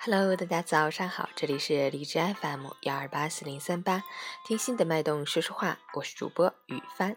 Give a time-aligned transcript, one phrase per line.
[0.00, 4.02] Hello，大家早上好，这里是荔枝 FM 幺二八四零三八，
[4.44, 7.16] 听心的脉动说说话，我是主播雨帆。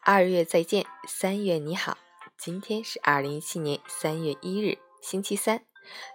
[0.00, 1.98] 二月再见，三月你好，
[2.38, 5.64] 今天是二零一七年三月一日，星期三，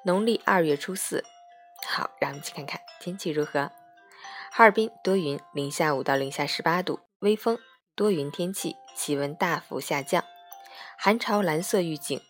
[0.06, 1.26] 农历二月初四。
[1.86, 3.72] 好，让我们去看看天气如何。
[4.52, 7.60] 哈尔滨多云，零下五到零下十八度，微风，
[7.96, 10.24] 多云天气，气温大幅下降。
[10.98, 12.22] 寒潮蓝色预警，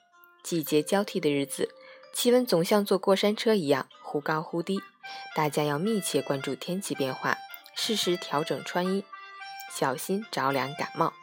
[0.44, 1.76] 季节交替的日子。
[2.12, 4.82] 气温总像坐过山车一样忽高忽低，
[5.36, 7.38] 大家要密切关注天气变化，
[7.76, 9.06] 适时调整穿衣，
[9.72, 11.14] 小心着凉感冒。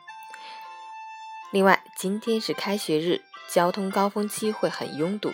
[1.50, 5.32] 另外，今天是开学日，交通高峰期会很拥堵，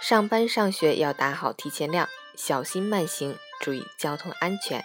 [0.00, 4.84] 上班上学要打好提前量，小心慢行，注意交通安全。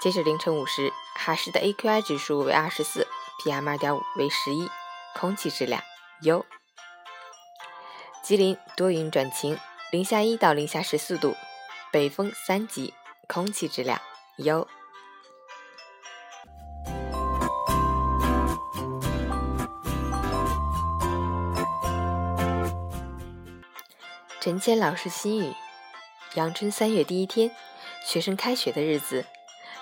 [0.00, 3.06] 截止凌晨五时，哈市的 AQI 指数为二十四
[3.44, 4.68] ，PM 二点五为十一，
[5.14, 5.82] 空气质量
[6.22, 6.46] 优。
[8.22, 9.58] 吉林多云转晴，
[9.90, 11.34] 零下一到零下十四度，
[11.90, 12.94] 北风三级，
[13.26, 14.00] 空气质量
[14.36, 14.66] 优。
[24.40, 25.52] 陈谦老师心语：
[26.34, 27.50] 阳春三月第一天，
[28.06, 29.26] 学生开学的日子，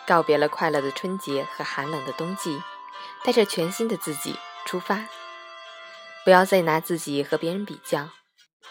[0.07, 2.59] 告别了快乐的春节和寒冷的冬季，
[3.23, 5.05] 带着全新的自己出发，
[6.25, 8.09] 不要再拿自己和别人比较。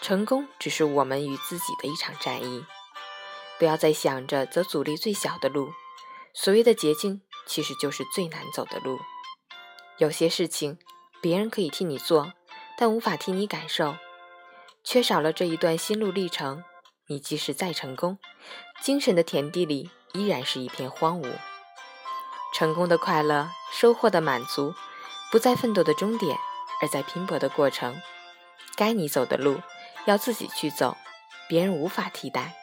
[0.02, 2.64] 成功只是我们与自己的一场战役，
[3.58, 5.72] 不要再想着走阻力最小的路。
[6.32, 8.98] 所谓的捷径，其实就是最难走的路。
[9.98, 10.78] 有些事情，
[11.20, 12.32] 别人可以替你做，
[12.78, 13.96] 但无法替你感受。
[14.82, 16.64] 缺少了这一段心路历程，
[17.08, 18.18] 你即使再成功，
[18.80, 21.30] 精神的田地里依然是一片荒芜。
[22.54, 24.74] 成功的快乐，收获的满足，
[25.30, 26.38] 不在奋斗的终点，
[26.80, 28.00] 而在拼搏的过程。
[28.74, 29.60] 该你走的路。
[30.06, 30.96] 要自己去走，
[31.48, 32.54] 别人无法替代。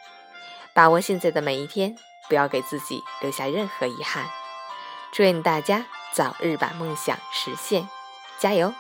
[0.74, 1.96] 把握现在的每一天，
[2.30, 4.26] 不要给自己留下任何遗憾。
[5.12, 7.88] 祝愿大家早日把梦想实现，
[8.38, 8.74] 加油！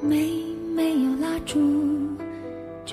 [0.00, 0.26] 没
[0.74, 1.93] 没有蜡烛。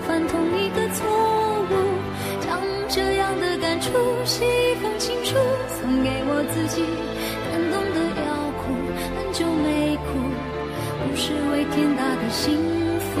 [0.00, 1.06] 犯同一个错
[1.70, 1.72] 误，
[2.40, 3.90] 将这样的感触
[4.24, 5.34] 写一封情书，
[5.80, 6.82] 送给我自己。
[7.50, 8.28] 感动的要
[8.58, 8.62] 哭，
[9.16, 10.06] 很久没哭，
[11.08, 12.58] 不失为天大的幸
[12.98, 13.20] 福，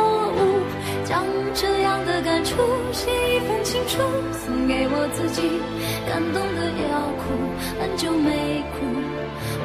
[3.01, 3.97] 写一封情书，
[4.45, 5.41] 送给我自己。
[6.05, 7.33] 感动的要哭，
[7.81, 8.85] 很久没哭，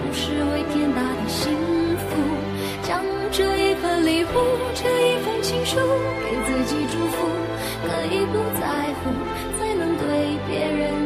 [0.00, 1.52] 不是为天大的幸
[2.00, 2.16] 福。
[2.80, 4.32] 将这一份礼物，
[4.72, 5.76] 这一封情书，
[6.24, 7.28] 给自己祝福，
[7.84, 8.64] 可以不在
[9.04, 9.12] 乎，
[9.60, 11.05] 才能对别人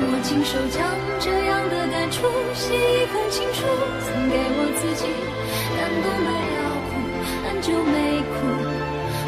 [0.00, 0.78] 我亲手将
[1.18, 2.22] 这样的感触，
[2.54, 3.66] 写一封情书，
[4.06, 5.10] 送给我自己。
[5.74, 6.90] 感动的要哭。
[7.42, 8.46] 很久没哭，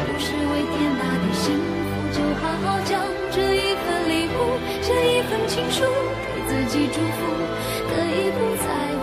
[0.07, 4.39] 不是为天大的幸福，就好好将这一份礼物，
[4.81, 7.19] 这一封情书，给自己祝福。
[7.91, 9.00] 可以不在乎，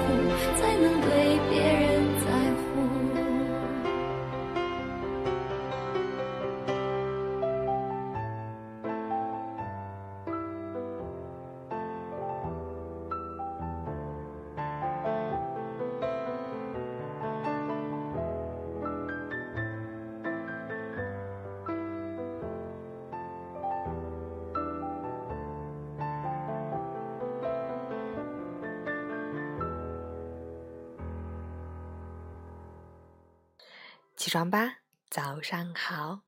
[34.18, 34.78] 起床吧，
[35.08, 36.27] 早上好。